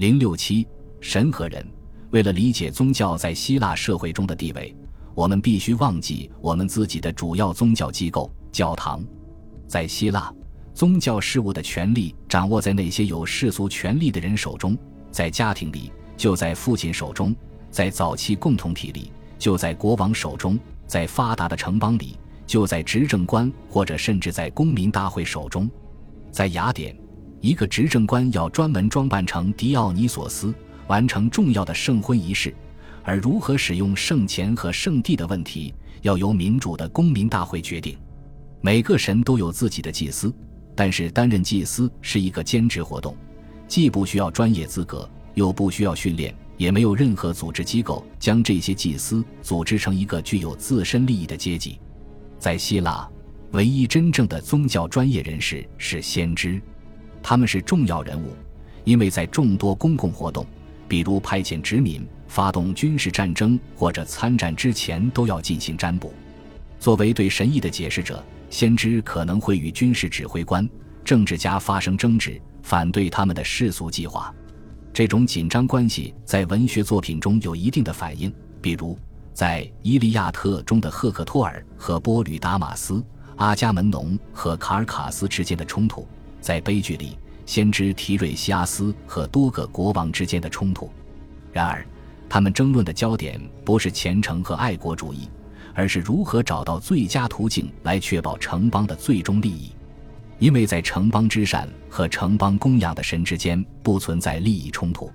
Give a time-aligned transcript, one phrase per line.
[0.00, 0.66] 零六七
[0.98, 1.62] 神和人，
[2.08, 4.74] 为了理解宗教在希腊社会中的地位，
[5.14, 9.04] 我们必须忘记我们自己的主要宗教机构——教堂。
[9.68, 10.32] 在希腊，
[10.72, 14.74] 宗教事务的权力掌握在那些有世俗权力的人手中，
[15.10, 17.36] 在家庭里就在父亲手中，
[17.70, 25.70] 在早期共同体里就在国王手中，在发达的城邦里就在执政官或者甚至在公民大会手中。
[26.32, 26.98] 在雅典。
[27.40, 30.54] 一个执政官要专门装扮成狄奥尼索斯，
[30.88, 32.54] 完成重要的圣婚仪式，
[33.02, 35.72] 而如何使用圣钱和圣地的问题，
[36.02, 37.96] 要由民主的公民大会决定。
[38.60, 40.32] 每个神都有自己的祭司，
[40.74, 43.16] 但是担任祭司是一个兼职活动，
[43.66, 51.80] 既不需要专业资格，又不需要训练，也没有任何组织机构将这些祭司组织成一个具有自身利益的阶级。
[52.38, 53.08] 在希腊，
[53.52, 56.60] 唯一真正的宗教专业人士是先知。
[57.22, 58.34] 他们是重要人物，
[58.84, 60.46] 因为在众多公共活动，
[60.88, 66.12] 比如派遣殖民、发动军事战争或者参战之前，都要进行占卜。
[66.78, 70.68] 作为对神意的解释者，先知可能会与军事指挥官、
[71.04, 74.34] 政治家发生争执，反对他们的世俗计划。
[74.92, 78.98] 这种紧张关系在文学作品中有一定的反应，比如
[79.32, 83.04] 在《伊利亚特》中的赫克托尔和波吕达马斯、
[83.36, 86.08] 阿伽门农和卡尔卡斯之间的冲突。
[86.40, 90.90] 在悲剧里，先知提瑞西阿斯和多个国王之间的冲突。
[91.52, 91.84] 然而，
[92.28, 95.28] 他们争论的焦点不是虔诚和爱国主义，
[95.74, 99.72] 而是如何找到最佳途径来确保城邦的最终利益。
[100.38, 105.10] 因为在城邦之善和城邦供养的神之间不存在利益冲突。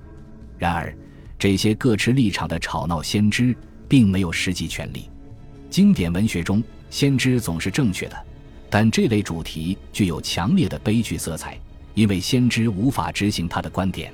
[0.57, 0.95] 然而，
[1.39, 3.55] 这些各持立场的吵闹先知
[3.87, 5.09] 并没有实际权利。
[5.69, 8.25] 经典文学中，先知总是正确的。
[8.77, 11.57] 但这类主题具有强烈的悲剧色彩，
[11.93, 14.11] 因为先知无法执行他的观点。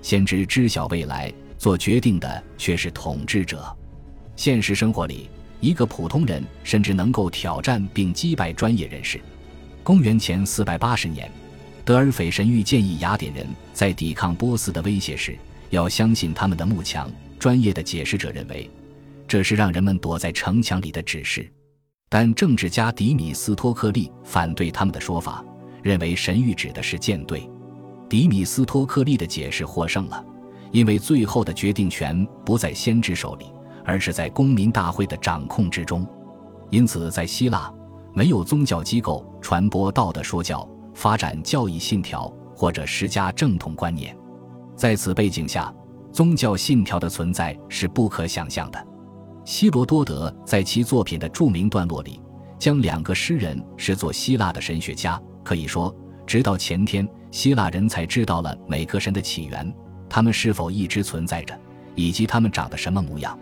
[0.00, 3.76] 先知知晓未来，做决定的却是统治者。
[4.36, 5.28] 现实生活里，
[5.60, 9.20] 一个普通人甚至能够挑战并击败专业人士。
[9.82, 11.30] 公元前四百八十年，
[11.84, 15.36] 德尔斐神谕建议雅典人在抵抗波斯的威胁时，
[15.68, 17.12] 要相信他们的幕墙。
[17.38, 18.70] 专业的解释者认为，
[19.28, 21.46] 这是让人们躲在城墙里的指示。
[22.12, 25.44] 但政治家迪米斯托克利反对他们的说法，
[25.80, 27.48] 认为神谕指的是舰队。
[28.08, 30.24] 迪米斯托克利的解释获胜了，
[30.72, 33.46] 因为最后的决定权不在先知手里，
[33.84, 36.04] 而是在公民大会的掌控之中。
[36.68, 37.72] 因此，在希腊，
[38.12, 44.16] 没有宗教机构传播道德说教、发展教义信条或者施加正统观念。
[44.74, 45.72] 在此背景下，
[46.12, 48.89] 宗教信条的存在是不可想象的。
[49.44, 52.20] 希罗多德在其作品的著名段落里，
[52.58, 55.20] 将两个诗人视作希腊的神学家。
[55.42, 55.94] 可以说，
[56.26, 59.74] 直到前天，希腊人才知道了每个神的起源，
[60.08, 61.58] 他们是否一直存在着，
[61.94, 63.38] 以及他们长得什么模样。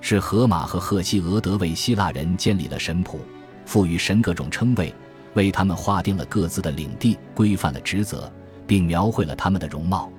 [0.00, 3.20] 是荷马和赫西俄德为希腊人建立了神谱，
[3.66, 4.94] 赋予神各种称谓，
[5.34, 8.32] 为他们划定了各自的领地，规范了职责，
[8.66, 10.10] 并描绘了他们的容貌。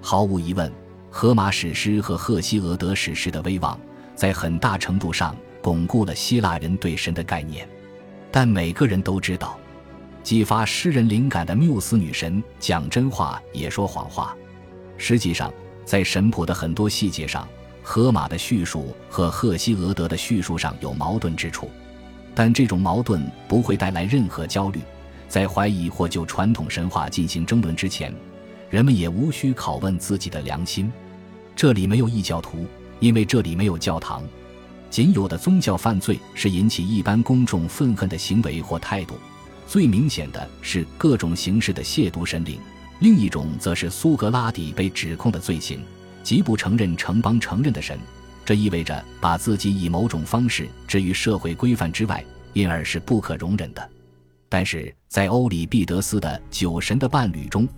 [0.00, 0.72] 毫无疑问，
[1.10, 3.78] 荷马史诗和赫西俄德史诗的威望。
[4.22, 7.68] 在很大程度上巩固了希腊人对神的概念，
[8.30, 9.58] 但每个人都知道，
[10.22, 14.36] 激发诗人灵感的缪斯女神讲真话也说谎话。
[14.96, 15.52] 实际上，
[15.84, 17.48] 在神谱的很多细节上，
[17.82, 21.68] 荷马的叙述和赫西俄德的叙述上有矛盾之处，
[22.32, 24.78] 但这种矛盾不会带来任何焦虑。
[25.28, 28.14] 在怀疑或就传统神话进行争论之前，
[28.70, 30.92] 人们也无需拷问自己的良心。
[31.56, 32.68] 这里没有异教徒。
[33.02, 34.22] 因为这里没有教堂，
[34.88, 39.16] 仅有的宗教犯罪是引起一般公众愤恨的行为或态度。
[39.66, 42.60] 最明显的是各种形式的亵渎神灵，
[43.00, 45.80] 另一种则是苏格拉底被指控的罪行，
[46.22, 47.98] 即不承认城邦承认的神。
[48.44, 53.90] 这意味着把自己以某种方式置于社会规范之外，因而是不可容忍的。
[54.48, 57.68] 但是在欧里庇得斯的《酒神的伴侣》中，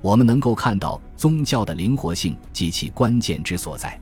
[0.00, 3.96] 我们能够看到宗教的灵活性及其关键之所在。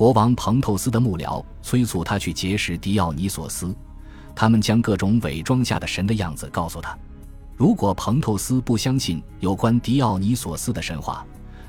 [0.00, 3.76] 国王彭透斯的幕僚催促他去结识狄奥尼索斯，
[4.34, 6.98] 他们将各种伪装下的神的样子告诉他。
[7.54, 11.22] 如果彭透斯不相信有关狄奥尼索斯的神话，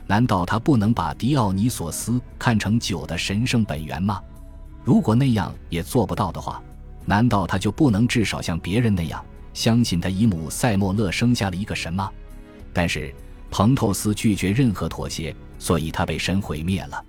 [0.07, 4.21] 难道他不能把狄奥尼索斯看成酒的神圣本源吗？
[4.85, 6.63] 如果那样也做不到的话，
[7.03, 9.21] 难道他就不能至少像别人那样
[9.53, 12.09] 相信他姨母塞莫勒生下了一个神吗？
[12.71, 13.13] 但是
[13.49, 17.03] 彭透斯拒绝任何妥协，所以他被神毁灭了。